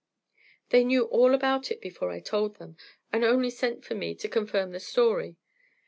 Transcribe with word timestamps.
"They 0.69 0.83
knew 0.83 1.03
all 1.05 1.35
about 1.35 1.69
it 1.69 1.79
before 1.79 2.09
I 2.09 2.21
told 2.21 2.55
them, 2.55 2.75
and 3.13 3.23
only 3.23 3.51
sent 3.51 3.85
for 3.85 3.93
me 3.93 4.15
to 4.15 4.27
confirm 4.27 4.71
the 4.71 4.79
story. 4.79 5.37